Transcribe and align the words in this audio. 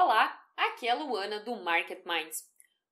Olá, 0.00 0.40
aqui 0.56 0.86
é 0.86 0.92
a 0.92 0.94
Luana 0.94 1.40
do 1.40 1.56
Market 1.56 2.04
Minds. 2.06 2.48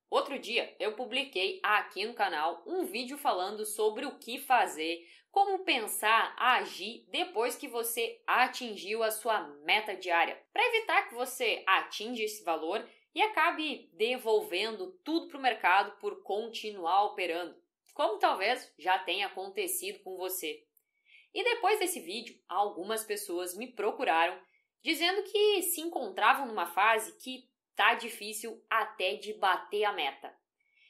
Outro 0.09 0.37
dia 0.37 0.75
eu 0.77 0.91
publiquei 0.91 1.57
aqui 1.63 2.05
no 2.05 2.13
canal 2.13 2.61
um 2.67 2.83
vídeo 2.83 3.17
falando 3.17 3.65
sobre 3.65 4.05
o 4.05 4.19
que 4.19 4.37
fazer, 4.37 5.07
como 5.31 5.63
pensar, 5.63 6.35
agir 6.37 7.07
depois 7.09 7.55
que 7.55 7.65
você 7.65 8.21
atingiu 8.27 9.03
a 9.03 9.09
sua 9.09 9.39
meta 9.63 9.95
diária, 9.95 10.37
para 10.51 10.67
evitar 10.67 11.07
que 11.07 11.15
você 11.15 11.63
atinja 11.65 12.25
esse 12.25 12.43
valor 12.43 12.85
e 13.15 13.21
acabe 13.21 13.89
devolvendo 13.93 14.91
tudo 15.01 15.29
para 15.29 15.37
o 15.37 15.41
mercado 15.41 15.97
por 16.01 16.21
continuar 16.23 17.05
operando, 17.05 17.55
como 17.93 18.19
talvez 18.19 18.69
já 18.77 18.99
tenha 18.99 19.27
acontecido 19.27 19.99
com 19.99 20.17
você. 20.17 20.61
E 21.33 21.41
depois 21.41 21.79
desse 21.79 22.01
vídeo, 22.01 22.37
algumas 22.49 23.05
pessoas 23.05 23.55
me 23.55 23.67
procuraram 23.67 24.37
dizendo 24.83 25.23
que 25.23 25.61
se 25.63 25.81
encontravam 25.81 26.45
numa 26.47 26.65
fase 26.67 27.17
que 27.17 27.49
tá 27.75 27.93
difícil 27.93 28.63
até 28.69 29.15
de 29.15 29.33
bater 29.33 29.83
a 29.83 29.93
meta. 29.93 30.33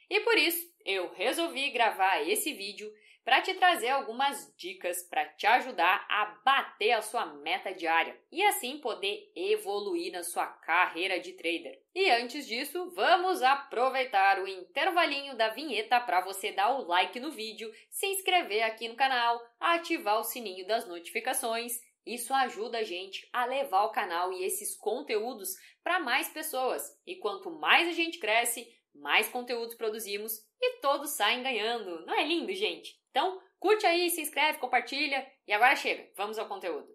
E 0.10 0.22
por 0.22 0.38
isso 0.38 0.66
eu 0.86 1.14
resolvi 1.14 1.70
gravar 1.70 2.22
esse 2.28 2.54
vídeo 2.54 2.90
para 3.28 3.42
te 3.42 3.54
trazer 3.56 3.90
algumas 3.90 4.56
dicas 4.56 5.04
para 5.04 5.26
te 5.26 5.46
ajudar 5.46 6.06
a 6.10 6.28
bater 6.46 6.94
a 6.94 7.02
sua 7.02 7.26
meta 7.26 7.74
diária 7.74 8.18
e 8.32 8.42
assim 8.42 8.78
poder 8.78 9.30
evoluir 9.36 10.14
na 10.14 10.24
sua 10.24 10.48
carreira 10.48 11.20
de 11.20 11.34
trader. 11.34 11.78
E 11.94 12.10
antes 12.10 12.48
disso, 12.48 12.90
vamos 12.96 13.44
aproveitar 13.44 14.40
o 14.40 14.48
intervalinho 14.48 15.36
da 15.36 15.50
vinheta 15.50 16.00
para 16.00 16.22
você 16.22 16.54
dar 16.54 16.70
o 16.70 16.88
like 16.88 17.20
no 17.20 17.30
vídeo, 17.30 17.70
se 17.90 18.06
inscrever 18.06 18.64
aqui 18.64 18.88
no 18.88 18.96
canal, 18.96 19.46
ativar 19.60 20.22
o 20.22 20.24
sininho 20.24 20.66
das 20.66 20.88
notificações 20.88 21.74
isso 22.08 22.34
ajuda 22.34 22.78
a 22.78 22.84
gente 22.84 23.28
a 23.34 23.46
levar 23.46 23.84
o 23.84 23.92
canal 23.92 24.32
e 24.32 24.44
esses 24.46 24.78
conteúdos 24.78 25.50
para 25.84 26.00
mais 26.00 26.30
pessoas. 26.30 26.98
E 27.06 27.18
quanto 27.18 27.52
mais 27.52 27.90
a 27.90 27.92
gente 27.92 28.18
cresce, 28.18 28.66
mais 28.96 29.28
conteúdos 29.28 29.76
produzimos 29.76 30.40
e 30.62 30.80
todos 30.80 31.12
saem 31.12 31.44
ganhando. 31.44 32.06
Não 32.06 32.14
é 32.14 32.24
lindo, 32.24 32.54
gente? 32.54 32.98
Então, 33.12 33.42
curte 33.60 33.86
aí, 33.86 34.10
se 34.10 34.22
inscreve, 34.22 34.58
compartilha 34.58 35.30
e 35.46 35.52
agora 35.52 35.76
chega, 35.76 36.10
vamos 36.16 36.40
ao 36.40 36.48
conteúdo. 36.48 36.88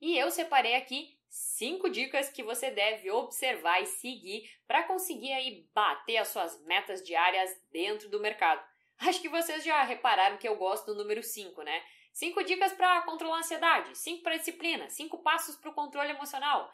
E 0.00 0.16
eu 0.16 0.30
separei 0.30 0.76
aqui 0.76 1.18
cinco 1.32 1.88
dicas 1.88 2.28
que 2.28 2.42
você 2.42 2.70
deve 2.70 3.10
observar 3.10 3.80
e 3.80 3.86
seguir 3.86 4.50
para 4.66 4.82
conseguir 4.82 5.32
aí 5.32 5.66
bater 5.74 6.18
as 6.18 6.28
suas 6.28 6.62
metas 6.66 7.02
diárias 7.02 7.50
dentro 7.72 8.10
do 8.10 8.20
mercado. 8.20 8.62
Acho 9.00 9.20
que 9.20 9.30
vocês 9.30 9.64
já 9.64 9.82
repararam 9.82 10.36
que 10.36 10.46
eu 10.46 10.56
gosto 10.56 10.86
do 10.86 10.94
número 10.94 11.22
5, 11.22 11.62
né? 11.62 11.82
Cinco 12.12 12.44
dicas 12.44 12.74
para 12.74 13.00
controlar 13.02 13.36
a 13.36 13.38
ansiedade, 13.38 13.96
cinco 13.96 14.22
para 14.22 14.36
disciplina, 14.36 14.90
cinco 14.90 15.22
passos 15.22 15.56
para 15.56 15.70
o 15.70 15.74
controle 15.74 16.10
emocional. 16.10 16.70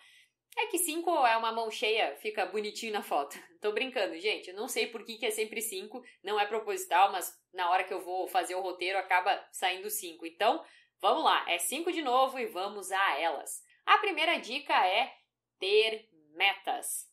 É 0.56 0.67
que 0.67 0.79
cinco 0.79 1.11
é 1.25 1.36
uma 1.36 1.53
mão 1.53 1.70
cheia, 1.70 2.17
fica 2.17 2.45
bonitinho 2.45 2.92
na 2.92 3.03
foto. 3.03 3.39
Tô 3.62 3.70
brincando, 3.70 4.19
gente. 4.19 4.51
Eu 4.51 4.56
não 4.56 4.67
sei 4.67 4.89
por 4.89 5.05
que, 5.05 5.17
que 5.17 5.27
é 5.27 5.31
sempre 5.31 5.62
cinco, 5.62 6.03
não 6.25 6.41
é 6.41 6.45
proposital, 6.45 7.12
mas 7.12 7.33
na 7.55 7.70
hora 7.70 7.84
que 7.84 7.95
eu 7.95 8.01
vou 8.01 8.27
fazer 8.27 8.56
o 8.56 8.61
roteiro 8.61 8.98
acaba 8.98 9.41
saindo 9.53 9.89
cinco. 9.89 10.27
Então, 10.27 10.64
vamos 11.01 11.23
lá, 11.23 11.48
é 11.48 11.59
cinco 11.59 11.92
de 11.92 12.03
novo 12.03 12.41
e 12.41 12.47
vamos 12.47 12.91
a 12.91 13.20
elas. 13.20 13.67
A 13.89 13.97
primeira 13.97 14.39
dica 14.39 14.75
é 14.86 15.11
ter 15.58 16.11
metas. 16.34 17.11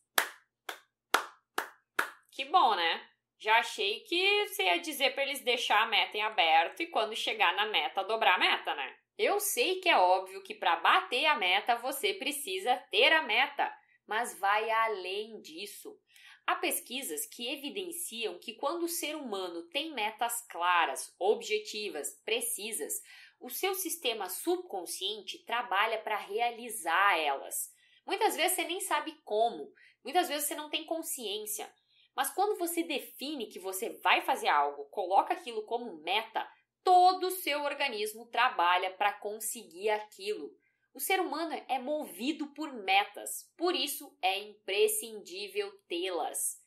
Que 2.30 2.44
bom, 2.44 2.74
né? 2.74 3.08
Já 3.38 3.60
achei 3.60 4.00
que 4.00 4.46
você 4.46 4.64
ia 4.64 4.78
dizer 4.78 5.14
para 5.14 5.22
eles 5.22 5.40
deixar 5.40 5.80
a 5.80 5.86
meta 5.86 6.18
em 6.18 6.20
aberto 6.20 6.82
e 6.82 6.88
quando 6.88 7.16
chegar 7.16 7.56
na 7.56 7.64
meta 7.64 8.04
dobrar 8.04 8.34
a 8.34 8.38
meta, 8.38 8.74
né? 8.74 8.94
Eu 9.16 9.40
sei 9.40 9.80
que 9.80 9.88
é 9.88 9.96
óbvio 9.96 10.42
que 10.42 10.54
para 10.54 10.76
bater 10.76 11.24
a 11.24 11.34
meta 11.34 11.76
você 11.76 12.12
precisa 12.12 12.76
ter 12.90 13.10
a 13.10 13.22
meta, 13.22 13.74
mas 14.06 14.38
vai 14.38 14.70
além 14.70 15.40
disso. 15.40 15.98
Há 16.46 16.56
pesquisas 16.56 17.24
que 17.24 17.48
evidenciam 17.54 18.38
que 18.38 18.52
quando 18.52 18.82
o 18.82 18.88
ser 18.88 19.16
humano 19.16 19.62
tem 19.70 19.94
metas 19.94 20.46
claras, 20.46 21.14
objetivas, 21.18 22.22
precisas, 22.22 23.02
o 23.40 23.50
seu 23.50 23.74
sistema 23.74 24.28
subconsciente 24.28 25.44
trabalha 25.44 25.98
para 25.98 26.16
realizar 26.16 27.18
elas. 27.18 27.72
Muitas 28.06 28.36
vezes 28.36 28.56
você 28.56 28.64
nem 28.64 28.80
sabe 28.80 29.12
como, 29.24 29.72
muitas 30.02 30.28
vezes 30.28 30.48
você 30.48 30.54
não 30.54 30.70
tem 30.70 30.84
consciência. 30.84 31.72
Mas 32.14 32.30
quando 32.30 32.58
você 32.58 32.82
define 32.82 33.46
que 33.46 33.58
você 33.58 33.90
vai 34.00 34.22
fazer 34.22 34.48
algo, 34.48 34.86
coloca 34.86 35.34
aquilo 35.34 35.64
como 35.64 36.02
meta, 36.02 36.48
todo 36.82 37.26
o 37.26 37.30
seu 37.30 37.62
organismo 37.62 38.26
trabalha 38.26 38.90
para 38.92 39.12
conseguir 39.12 39.90
aquilo. 39.90 40.50
O 40.94 41.00
ser 41.00 41.20
humano 41.20 41.54
é 41.68 41.78
movido 41.78 42.46
por 42.54 42.72
metas, 42.72 43.52
por 43.54 43.74
isso 43.74 44.16
é 44.22 44.38
imprescindível 44.38 45.70
tê-las. 45.86 46.58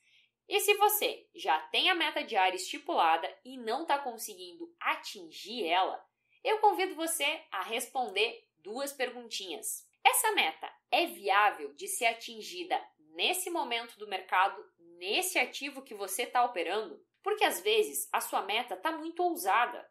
E 0.48 0.60
se 0.60 0.76
você 0.76 1.28
já 1.34 1.60
tem 1.70 1.90
a 1.90 1.96
meta 1.96 2.24
diária 2.24 2.56
estipulada 2.56 3.28
e 3.44 3.58
não 3.58 3.84
está 3.84 3.98
conseguindo 3.98 4.72
atingir 4.80 5.66
ela, 5.66 6.04
eu 6.44 6.60
convido 6.60 6.96
você 6.96 7.42
a 7.52 7.64
responder 7.64 8.48
duas 8.58 8.94
perguntinhas. 8.94 9.88
Essa 10.04 10.32
meta 10.32 10.72
é 10.92 11.06
viável 11.06 11.74
de 11.74 11.88
ser 11.88 12.06
atingida 12.06 12.82
nesse 13.14 13.50
momento 13.50 13.98
do 13.98 14.08
mercado, 14.08 14.64
nesse 14.98 15.38
ativo 15.38 15.82
que 15.82 15.94
você 15.94 16.24
está 16.24 16.44
operando? 16.44 17.04
Porque 17.22 17.44
às 17.44 17.60
vezes 17.60 18.08
a 18.12 18.22
sua 18.22 18.42
meta 18.42 18.76
está 18.76 18.92
muito 18.92 19.22
ousada. 19.22 19.90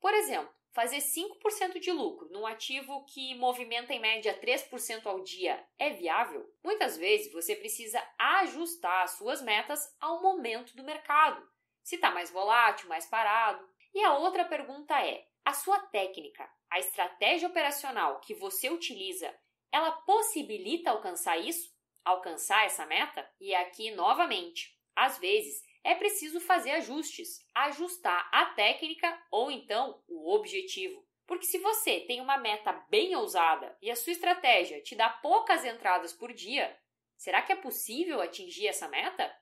Por 0.00 0.14
exemplo, 0.14 0.50
fazer 0.72 0.98
5% 0.98 1.78
de 1.78 1.92
lucro 1.92 2.30
num 2.30 2.46
ativo 2.46 3.04
que 3.04 3.34
movimenta 3.34 3.92
em 3.92 4.00
média 4.00 4.38
3% 4.40 5.06
ao 5.06 5.22
dia 5.22 5.62
é 5.78 5.90
viável? 5.90 6.50
Muitas 6.64 6.96
vezes 6.96 7.32
você 7.32 7.54
precisa 7.54 8.02
ajustar 8.18 9.04
as 9.04 9.12
suas 9.12 9.42
metas 9.42 9.94
ao 10.00 10.22
momento 10.22 10.74
do 10.74 10.84
mercado. 10.84 11.46
Se 11.82 11.96
está 11.96 12.10
mais 12.10 12.30
volátil, 12.30 12.88
mais 12.88 13.06
parado. 13.06 13.68
E 13.92 14.02
a 14.04 14.16
outra 14.16 14.44
pergunta 14.44 14.98
é: 15.04 15.26
a 15.44 15.52
sua 15.52 15.78
técnica, 15.78 16.48
a 16.70 16.78
estratégia 16.78 17.48
operacional 17.48 18.20
que 18.20 18.34
você 18.34 18.70
utiliza, 18.70 19.34
ela 19.72 19.92
possibilita 19.92 20.90
alcançar 20.90 21.38
isso? 21.38 21.70
Alcançar 22.04 22.64
essa 22.64 22.86
meta? 22.86 23.28
E 23.40 23.54
aqui, 23.54 23.90
novamente, 23.90 24.76
às 24.96 25.18
vezes 25.18 25.62
é 25.82 25.94
preciso 25.94 26.40
fazer 26.40 26.72
ajustes, 26.72 27.38
ajustar 27.54 28.28
a 28.32 28.46
técnica 28.46 29.18
ou 29.30 29.50
então 29.50 30.02
o 30.08 30.34
objetivo. 30.34 31.06
Porque 31.26 31.46
se 31.46 31.58
você 31.58 32.00
tem 32.00 32.20
uma 32.20 32.36
meta 32.36 32.72
bem 32.90 33.14
ousada 33.14 33.76
e 33.80 33.90
a 33.90 33.96
sua 33.96 34.12
estratégia 34.12 34.82
te 34.82 34.96
dá 34.96 35.08
poucas 35.08 35.64
entradas 35.64 36.12
por 36.12 36.32
dia, 36.32 36.76
será 37.16 37.40
que 37.40 37.52
é 37.52 37.56
possível 37.56 38.20
atingir 38.20 38.66
essa 38.66 38.88
meta? 38.88 39.32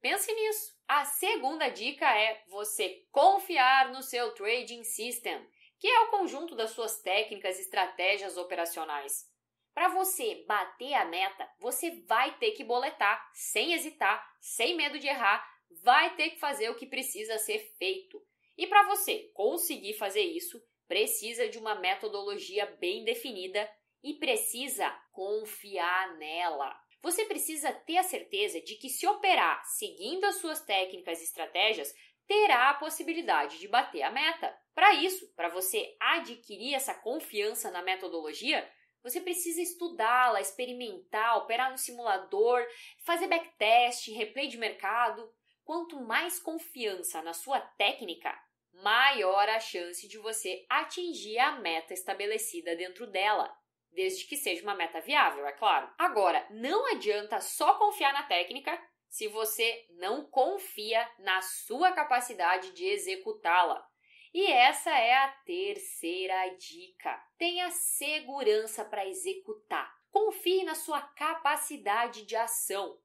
Pense 0.00 0.32
nisso. 0.32 0.76
A 0.88 1.04
segunda 1.04 1.68
dica 1.68 2.06
é 2.16 2.42
você 2.48 3.06
confiar 3.10 3.90
no 3.92 4.02
seu 4.02 4.32
trading 4.34 4.84
system, 4.84 5.46
que 5.78 5.86
é 5.86 6.00
o 6.00 6.10
conjunto 6.10 6.54
das 6.54 6.70
suas 6.70 7.00
técnicas 7.00 7.58
e 7.58 7.62
estratégias 7.62 8.36
operacionais. 8.36 9.30
Para 9.74 9.88
você 9.88 10.44
bater 10.46 10.92
a 10.94 11.04
meta, 11.04 11.48
você 11.58 12.02
vai 12.06 12.36
ter 12.38 12.50
que 12.52 12.62
boletar, 12.62 13.30
sem 13.32 13.72
hesitar, 13.72 14.22
sem 14.38 14.76
medo 14.76 14.98
de 14.98 15.08
errar, 15.08 15.42
vai 15.82 16.14
ter 16.14 16.30
que 16.30 16.38
fazer 16.38 16.68
o 16.68 16.74
que 16.74 16.86
precisa 16.86 17.38
ser 17.38 17.58
feito. 17.78 18.22
E 18.56 18.66
para 18.66 18.84
você 18.84 19.30
conseguir 19.32 19.94
fazer 19.94 20.22
isso, 20.22 20.62
precisa 20.86 21.48
de 21.48 21.58
uma 21.58 21.74
metodologia 21.74 22.66
bem 22.66 23.02
definida 23.02 23.68
e 24.02 24.14
precisa 24.14 24.90
confiar 25.10 26.16
nela. 26.16 26.81
Você 27.02 27.24
precisa 27.24 27.72
ter 27.72 27.96
a 27.98 28.04
certeza 28.04 28.60
de 28.60 28.76
que, 28.76 28.88
se 28.88 29.06
operar 29.08 29.64
seguindo 29.66 30.24
as 30.24 30.36
suas 30.36 30.60
técnicas 30.60 31.20
e 31.20 31.24
estratégias, 31.24 31.92
terá 32.28 32.70
a 32.70 32.74
possibilidade 32.74 33.58
de 33.58 33.66
bater 33.66 34.02
a 34.02 34.10
meta. 34.10 34.56
Para 34.72 34.94
isso, 34.94 35.26
para 35.34 35.48
você 35.48 35.96
adquirir 35.98 36.74
essa 36.74 36.94
confiança 36.94 37.72
na 37.72 37.82
metodologia, 37.82 38.70
você 39.02 39.20
precisa 39.20 39.60
estudá-la, 39.60 40.40
experimentar, 40.40 41.38
operar 41.38 41.72
no 41.72 41.76
simulador, 41.76 42.64
fazer 43.04 43.26
backtest, 43.26 44.08
replay 44.12 44.46
de 44.46 44.56
mercado. 44.56 45.28
Quanto 45.64 46.00
mais 46.00 46.38
confiança 46.38 47.20
na 47.20 47.34
sua 47.34 47.60
técnica, 47.60 48.32
maior 48.72 49.48
a 49.48 49.58
chance 49.58 50.06
de 50.06 50.18
você 50.18 50.64
atingir 50.70 51.38
a 51.40 51.58
meta 51.58 51.92
estabelecida 51.92 52.76
dentro 52.76 53.08
dela 53.08 53.52
desde 53.92 54.24
que 54.24 54.36
seja 54.36 54.62
uma 54.62 54.74
meta 54.74 55.00
viável, 55.00 55.46
é 55.46 55.52
claro. 55.52 55.90
Agora, 55.98 56.46
não 56.50 56.86
adianta 56.86 57.40
só 57.40 57.74
confiar 57.74 58.12
na 58.12 58.22
técnica 58.22 58.78
se 59.08 59.28
você 59.28 59.86
não 59.90 60.24
confia 60.24 61.06
na 61.18 61.42
sua 61.42 61.92
capacidade 61.92 62.72
de 62.72 62.86
executá-la. 62.86 63.86
E 64.32 64.46
essa 64.46 64.90
é 64.90 65.12
a 65.12 65.28
terceira 65.44 66.48
dica. 66.56 67.22
Tenha 67.36 67.70
segurança 67.70 68.82
para 68.82 69.06
executar. 69.06 69.94
Confie 70.10 70.64
na 70.64 70.74
sua 70.74 71.02
capacidade 71.02 72.24
de 72.24 72.34
ação. 72.34 72.98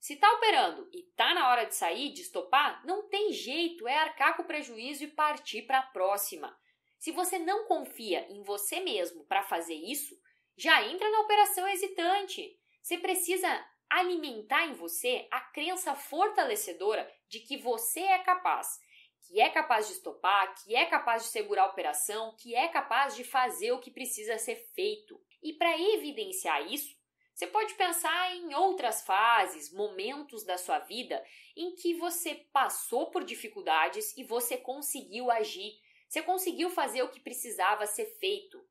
Se 0.00 0.16
tá 0.16 0.32
operando 0.32 0.88
e 0.92 1.02
tá 1.14 1.34
na 1.34 1.50
hora 1.50 1.64
de 1.64 1.74
sair, 1.74 2.12
de 2.12 2.22
estopar, 2.22 2.84
não 2.86 3.08
tem 3.08 3.32
jeito, 3.32 3.86
é 3.86 3.96
arcar 3.98 4.34
com 4.34 4.42
o 4.42 4.46
prejuízo 4.46 5.04
e 5.04 5.08
partir 5.08 5.62
para 5.62 5.78
a 5.80 5.86
próxima. 5.86 6.58
Se 7.02 7.10
você 7.10 7.36
não 7.36 7.64
confia 7.64 8.24
em 8.30 8.44
você 8.44 8.78
mesmo 8.78 9.24
para 9.24 9.42
fazer 9.42 9.74
isso, 9.74 10.16
já 10.56 10.86
entra 10.86 11.10
na 11.10 11.22
operação 11.22 11.66
hesitante. 11.66 12.56
Você 12.80 12.96
precisa 12.96 13.48
alimentar 13.90 14.66
em 14.66 14.74
você 14.74 15.26
a 15.28 15.40
crença 15.40 15.96
fortalecedora 15.96 17.12
de 17.28 17.40
que 17.40 17.56
você 17.56 17.98
é 17.98 18.20
capaz, 18.20 18.78
que 19.26 19.40
é 19.40 19.50
capaz 19.50 19.88
de 19.88 19.94
estopar, 19.94 20.54
que 20.62 20.76
é 20.76 20.86
capaz 20.86 21.24
de 21.24 21.30
segurar 21.30 21.64
a 21.64 21.70
operação, 21.70 22.36
que 22.36 22.54
é 22.54 22.68
capaz 22.68 23.16
de 23.16 23.24
fazer 23.24 23.72
o 23.72 23.80
que 23.80 23.90
precisa 23.90 24.38
ser 24.38 24.54
feito. 24.72 25.20
E 25.42 25.54
para 25.54 25.76
evidenciar 25.76 26.72
isso, 26.72 26.96
você 27.34 27.48
pode 27.48 27.74
pensar 27.74 28.36
em 28.36 28.54
outras 28.54 29.02
fases, 29.02 29.72
momentos 29.72 30.44
da 30.44 30.56
sua 30.56 30.78
vida 30.78 31.20
em 31.56 31.74
que 31.74 31.94
você 31.94 32.46
passou 32.52 33.10
por 33.10 33.24
dificuldades 33.24 34.16
e 34.16 34.22
você 34.22 34.56
conseguiu 34.56 35.32
agir, 35.32 35.72
você 36.12 36.20
conseguiu 36.20 36.68
fazer 36.68 37.02
o 37.02 37.08
que 37.08 37.18
precisava 37.18 37.86
ser 37.86 38.04
feito. 38.18 38.62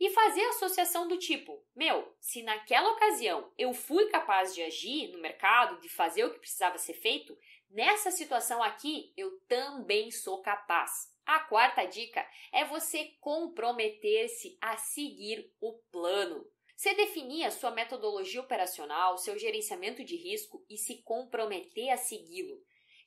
E 0.00 0.10
fazer 0.10 0.42
associação 0.46 1.06
do 1.06 1.16
tipo: 1.16 1.64
meu, 1.72 2.12
se 2.18 2.42
naquela 2.42 2.90
ocasião 2.90 3.52
eu 3.56 3.72
fui 3.72 4.08
capaz 4.08 4.52
de 4.52 4.60
agir 4.60 5.06
no 5.12 5.20
mercado, 5.20 5.80
de 5.80 5.88
fazer 5.88 6.24
o 6.24 6.32
que 6.32 6.40
precisava 6.40 6.78
ser 6.78 6.94
feito, 6.94 7.38
nessa 7.70 8.10
situação 8.10 8.60
aqui 8.60 9.12
eu 9.16 9.38
também 9.46 10.10
sou 10.10 10.42
capaz. 10.42 11.14
A 11.24 11.38
quarta 11.38 11.84
dica 11.84 12.26
é 12.52 12.64
você 12.64 13.04
comprometer-se 13.20 14.58
a 14.60 14.76
seguir 14.76 15.48
o 15.60 15.74
plano. 15.92 16.44
Você 16.74 16.92
definir 16.94 17.44
a 17.44 17.52
sua 17.52 17.70
metodologia 17.70 18.40
operacional, 18.40 19.16
seu 19.16 19.38
gerenciamento 19.38 20.02
de 20.02 20.16
risco 20.16 20.64
e 20.68 20.76
se 20.76 21.02
comprometer 21.04 21.90
a 21.90 21.96
segui-lo. 21.96 22.60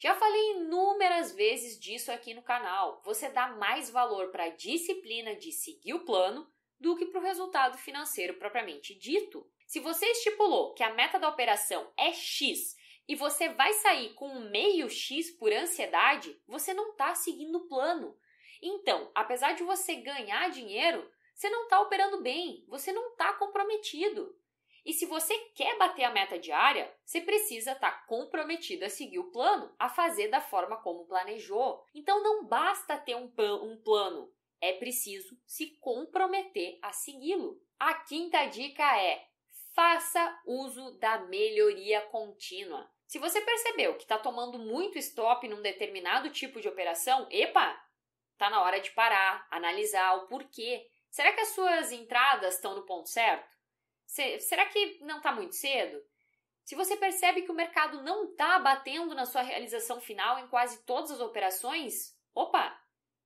Já 0.03 0.13
falei 0.15 0.57
inúmeras 0.57 1.31
vezes 1.31 1.79
disso 1.79 2.11
aqui 2.11 2.33
no 2.33 2.41
canal. 2.41 3.01
Você 3.05 3.29
dá 3.29 3.47
mais 3.47 3.89
valor 3.89 4.31
para 4.31 4.44
a 4.44 4.50
disciplina 4.50 5.33
de 5.33 5.50
seguir 5.50 5.94
o 5.94 6.03
plano 6.03 6.45
do 6.77 6.97
que 6.97 7.05
para 7.05 7.21
o 7.21 7.23
resultado 7.23 7.77
financeiro 7.77 8.33
propriamente 8.33 8.94
dito. 8.94 9.50
Se 9.65 9.79
você 9.79 10.05
estipulou 10.07 10.73
que 10.73 10.83
a 10.83 10.94
meta 10.94 11.17
da 11.17 11.29
operação 11.29 11.89
é 11.95 12.11
X 12.11 12.75
e 13.07 13.15
você 13.15 13.47
vai 13.47 13.71
sair 13.75 14.13
com 14.15 14.27
um 14.27 14.50
meio 14.50 14.89
X 14.89 15.31
por 15.31 15.53
ansiedade, 15.53 16.38
você 16.45 16.73
não 16.73 16.91
está 16.91 17.15
seguindo 17.15 17.59
o 17.59 17.67
plano. 17.69 18.13
Então, 18.61 19.09
apesar 19.15 19.53
de 19.53 19.63
você 19.63 19.95
ganhar 19.95 20.50
dinheiro, 20.50 21.09
você 21.33 21.50
não 21.50 21.63
está 21.63 21.79
operando 21.79 22.21
bem, 22.21 22.65
você 22.67 22.91
não 22.91 23.11
está 23.11 23.31
comprometido. 23.35 24.38
E 24.85 24.94
se 24.94 25.06
você 25.06 25.33
quer 25.56 25.77
bater 25.77 26.03
a 26.03 26.12
meta 26.12 26.38
diária, 26.38 26.94
você 27.06 27.21
precisa 27.21 27.71
estar 27.71 27.91
tá 27.91 27.97
comprometido 28.06 28.85
a 28.85 28.89
seguir 28.89 29.19
o 29.19 29.31
plano, 29.31 29.74
a 29.80 29.89
fazer 29.89 30.27
da 30.27 30.41
forma 30.41 30.77
como 30.77 31.06
planejou. 31.06 31.85
Então 31.94 32.21
não 32.21 32.45
basta 32.45 32.97
ter 32.97 33.15
um, 33.15 33.31
um 33.63 33.81
plano, 33.81 34.31
é 34.62 34.74
preciso 34.74 35.38
se 35.45 35.77
comprometer 35.80 36.80
a 36.81 36.91
segui-lo. 36.91 37.62
A 37.80 37.94
quinta 37.94 38.45
dica 38.45 39.01
é: 39.01 39.25
faça 39.74 40.41
uso 40.45 40.97
da 41.00 41.19
melhoria 41.19 42.01
contínua. 42.01 42.89
Se 43.07 43.19
você 43.19 43.41
percebeu 43.41 43.95
que 43.95 44.03
está 44.03 44.18
tomando 44.18 44.57
muito 44.57 44.97
stop 44.97 45.47
num 45.47 45.62
determinado 45.62 46.29
tipo 46.29 46.59
de 46.59 46.68
operação, 46.68 47.27
epa, 47.29 47.79
está 48.31 48.50
na 48.50 48.62
hora 48.62 48.79
de 48.79 48.91
parar, 48.91 49.47
analisar 49.51 50.15
o 50.15 50.27
porquê 50.27 50.89
Será 51.13 51.31
que 51.31 51.41
as 51.41 51.50
suas 51.50 51.91
entradas 51.91 52.56
estão 52.56 52.74
no 52.74 52.88
ponto 52.88 53.07
certo? 53.07 53.47
Será 54.39 54.65
que 54.65 55.00
não 55.01 55.18
está 55.18 55.31
muito 55.31 55.56
cedo? 55.56 56.01
Se 56.63 56.75
você 56.75 56.95
percebe 56.95 57.42
que 57.42 57.51
o 57.51 57.56
mercado 57.56 58.01
não 58.04 58.31
está 58.31 58.57
batendo 58.60 59.13
na 59.13 59.25
sua 59.25 59.42
realização 59.42 60.00
final 60.00 60.39
em 60.39 60.48
quase 60.48 60.83
todas 60.86 61.12
as 61.12 61.19
operações, 61.19 62.18
opa! 62.33 62.80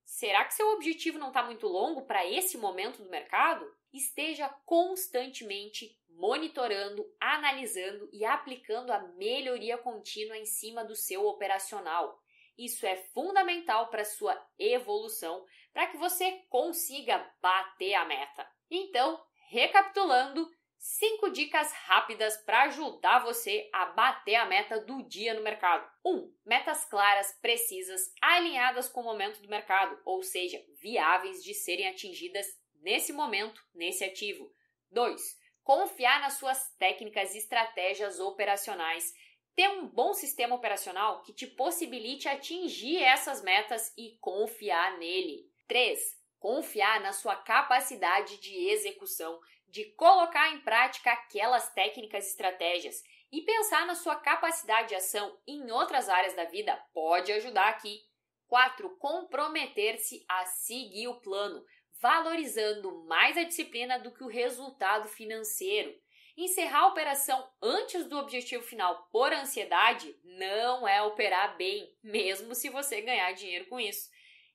Será 0.04 0.45
que 0.45 0.54
seu 0.54 0.69
objetivo 0.69 1.19
não 1.19 1.28
está 1.28 1.44
muito 1.44 1.68
longo 1.68 2.06
para 2.06 2.25
esse 2.25 2.57
momento 2.57 3.04
do 3.04 3.10
mercado? 3.10 3.69
Esteja 3.94 4.48
constantemente 4.66 6.00
monitorando, 6.10 7.06
analisando 7.19 8.10
e 8.13 8.24
aplicando 8.24 8.92
a 8.92 9.00
melhoria 9.00 9.78
contínua 9.78 10.38
em 10.38 10.45
cima 10.45 10.84
do 10.84 10.95
seu 10.95 11.25
operacional. 11.25 12.19
Isso 12.57 12.88
é 12.88 12.95
fundamental 12.95 13.89
para 13.89 14.04
sua 14.04 14.42
evolução, 14.57 15.45
para 15.72 15.88
que 15.88 15.98
você 15.98 16.44
consiga 16.50 17.19
bater 17.39 17.94
a 17.94 18.06
meta. 18.06 18.50
Então, 18.72 19.22
recapitulando, 19.50 20.50
cinco 20.88 21.30
dicas 21.30 21.72
rápidas 21.74 22.38
para 22.38 22.63
ajudar 22.63 23.19
você 23.19 23.69
a 23.74 23.88
bater 23.88 24.36
a 24.36 24.45
meta 24.45 24.80
do 24.80 25.04
dia 25.04 25.34
no 25.34 25.44
mercado. 25.44 25.86
1. 26.06 26.10
Um, 26.10 26.34
metas 26.45 26.86
claras, 26.86 27.38
precisas, 27.42 28.01
alinhadas 28.22 28.88
com 28.88 29.01
o 29.01 29.04
momento 29.04 29.42
do 29.42 29.50
mercado, 29.50 30.00
ou 30.06 30.24
seja, 30.24 30.63
viáveis 30.81 31.44
de 31.44 31.54
serem 31.54 31.89
atingidas 31.89 32.48
nesse 32.81 33.12
momento, 33.12 33.62
nesse 33.75 34.06
ativo. 34.06 34.50
2. 34.92 35.22
Confiar 35.62 36.22
nas 36.22 36.36
suas 36.36 36.74
técnicas 36.78 37.36
e 37.36 37.39
estratégias 37.39 38.22
operacionais 38.22 39.13
ter 39.54 39.68
um 39.69 39.88
bom 39.88 40.13
sistema 40.13 40.56
operacional 40.56 41.22
que 41.24 41.34
te 41.34 41.48
possibilite 41.48 42.30
atingir 42.30 43.04
essas 43.04 43.44
metas 43.44 43.92
e 43.98 44.18
confiar 44.22 44.98
nele. 45.00 45.51
3. 45.68 46.00
Confiar 46.39 47.01
na 47.01 47.12
sua 47.12 47.36
capacidade 47.36 48.39
de 48.39 48.69
execução, 48.69 49.38
de 49.77 49.85
colocar 49.91 50.51
em 50.56 50.59
prática 50.62 51.12
aquelas 51.12 51.71
técnicas 51.71 52.25
e 52.25 52.29
estratégias 52.29 53.03
e 53.31 53.44
pensar 53.44 53.85
na 53.85 53.94
sua 53.94 54.15
capacidade 54.15 54.89
de 54.89 54.95
ação 54.95 55.38
em 55.45 55.69
outras 55.69 56.09
áreas 56.09 56.33
da 56.35 56.45
vida 56.45 56.75
pode 56.91 57.31
ajudar 57.31 57.69
aqui. 57.69 58.01
4. 58.47 58.89
Comprometer-se 58.97 60.25
a 60.27 60.47
seguir 60.47 61.09
o 61.09 61.21
plano, 61.21 61.63
valorizando 62.01 63.03
mais 63.06 63.38
a 63.38 63.44
disciplina 63.44 64.00
do 64.00 64.12
que 64.12 64.24
o 64.24 64.27
resultado 64.27 65.07
financeiro. 65.07 65.94
Encerrar 66.35 66.79
a 66.79 66.88
operação 66.88 67.47
antes 67.62 68.07
do 68.07 68.18
objetivo 68.18 68.63
final 68.63 69.07
por 69.12 69.31
ansiedade 69.31 70.19
não 70.24 70.88
é 70.88 71.03
operar 71.03 71.56
bem, 71.56 71.95
mesmo 72.01 72.56
se 72.56 72.69
você 72.69 73.00
ganhar 73.01 73.31
dinheiro 73.33 73.68
com 73.68 73.79
isso. 73.79 74.09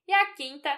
E 0.08 0.12
a 0.12 0.34
quinta, 0.34 0.76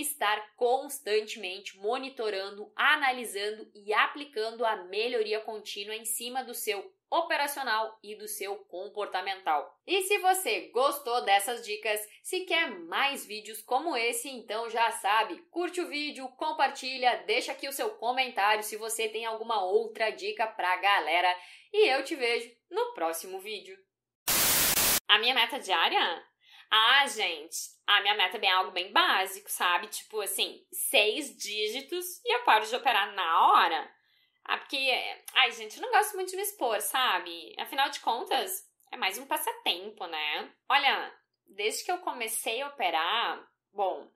estar 0.00 0.54
constantemente 0.56 1.78
monitorando, 1.78 2.72
analisando 2.76 3.70
e 3.74 3.92
aplicando 3.92 4.64
a 4.64 4.76
melhoria 4.84 5.40
contínua 5.40 5.94
em 5.94 6.04
cima 6.04 6.44
do 6.44 6.54
seu 6.54 6.94
operacional 7.10 7.98
e 8.02 8.14
do 8.16 8.26
seu 8.26 8.56
comportamental. 8.56 9.78
E 9.86 10.02
se 10.02 10.18
você 10.18 10.68
gostou 10.72 11.24
dessas 11.24 11.64
dicas, 11.64 12.00
se 12.22 12.40
quer 12.40 12.68
mais 12.70 13.24
vídeos 13.24 13.62
como 13.62 13.96
esse, 13.96 14.28
então 14.28 14.68
já 14.68 14.90
sabe, 14.90 15.36
curte 15.50 15.80
o 15.80 15.88
vídeo, 15.88 16.28
compartilha, 16.36 17.22
deixa 17.26 17.52
aqui 17.52 17.68
o 17.68 17.72
seu 17.72 17.90
comentário 17.90 18.64
se 18.64 18.76
você 18.76 19.08
tem 19.08 19.24
alguma 19.24 19.64
outra 19.64 20.10
dica 20.10 20.46
pra 20.46 20.76
galera 20.76 21.32
e 21.72 21.88
eu 21.88 22.04
te 22.04 22.16
vejo 22.16 22.50
no 22.70 22.92
próximo 22.92 23.38
vídeo. 23.40 23.78
A 25.08 25.18
minha 25.18 25.34
meta 25.34 25.58
diária? 25.60 26.24
Ah, 26.70 27.06
gente, 27.06 27.56
a 27.86 28.00
minha 28.00 28.14
meta 28.14 28.36
é 28.36 28.40
bem 28.40 28.50
algo 28.50 28.72
bem 28.72 28.92
básico, 28.92 29.50
sabe? 29.50 29.86
Tipo 29.88 30.20
assim, 30.20 30.64
seis 30.72 31.36
dígitos 31.36 32.20
e 32.24 32.34
eu 32.34 32.44
paro 32.44 32.66
de 32.66 32.74
operar 32.74 33.12
na 33.14 33.48
hora. 33.48 33.90
Ah, 34.44 34.58
porque. 34.58 34.92
Ai, 35.34 35.50
gente, 35.52 35.76
eu 35.76 35.82
não 35.82 35.90
gosto 35.90 36.14
muito 36.14 36.30
de 36.30 36.36
me 36.36 36.42
expor, 36.42 36.80
sabe? 36.80 37.54
Afinal 37.58 37.88
de 37.90 38.00
contas, 38.00 38.64
é 38.92 38.96
mais 38.96 39.18
um 39.18 39.26
passatempo, 39.26 40.06
né? 40.06 40.52
Olha, 40.68 41.12
desde 41.46 41.84
que 41.84 41.92
eu 41.92 41.98
comecei 41.98 42.62
a 42.62 42.68
operar, 42.68 43.44
bom, 43.72 44.10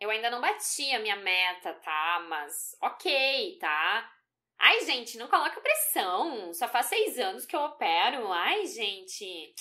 eu 0.00 0.10
ainda 0.10 0.30
não 0.30 0.40
bati 0.40 0.90
a 0.92 0.98
minha 0.98 1.16
meta, 1.16 1.72
tá? 1.74 2.24
Mas 2.28 2.76
ok, 2.82 3.58
tá? 3.60 4.10
Ai, 4.58 4.80
gente, 4.84 5.18
não 5.18 5.28
coloca 5.28 5.60
pressão. 5.60 6.52
Só 6.54 6.68
faz 6.68 6.86
seis 6.86 7.18
anos 7.18 7.44
que 7.44 7.54
eu 7.54 7.60
opero. 7.60 8.32
Ai, 8.32 8.66
gente. 8.66 9.54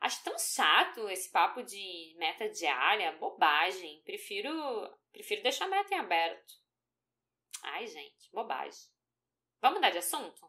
Acho 0.00 0.22
tão 0.22 0.38
chato 0.38 1.08
esse 1.08 1.30
papo 1.30 1.62
de 1.62 2.14
meta 2.18 2.48
diária, 2.48 3.16
bobagem. 3.18 4.00
Prefiro, 4.04 4.50
prefiro 5.12 5.42
deixar 5.42 5.64
a 5.64 5.68
meta 5.68 5.94
em 5.94 5.98
aberto. 5.98 6.54
Ai, 7.62 7.86
gente, 7.86 8.30
bobagem. 8.32 8.88
Vamos 9.60 9.78
mudar 9.78 9.90
de 9.90 9.98
assunto? 9.98 10.48